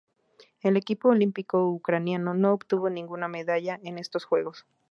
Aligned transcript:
El 0.63 0.77
equipo 0.77 1.09
olímpico 1.09 1.69
ucraniano 1.69 2.33
no 2.33 2.53
obtuvo 2.53 2.89
ninguna 2.89 3.27
medalla 3.27 3.79
en 3.83 3.99
estos 3.99 4.25
Juegos 4.25 4.65